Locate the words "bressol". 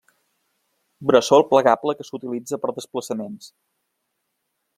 1.11-1.45